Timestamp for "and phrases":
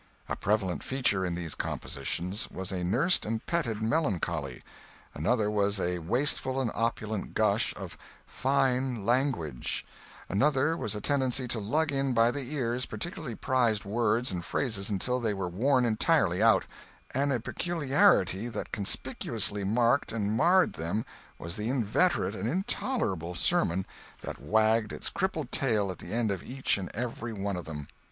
14.31-14.89